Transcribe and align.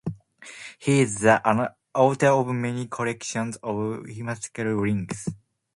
He 0.79 1.01
is 1.01 1.19
the 1.19 1.43
author 1.93 2.25
of 2.29 2.47
many 2.47 2.87
collections 2.87 3.57
of 3.57 4.01
whimsical 4.01 4.65
writings. 4.65 5.27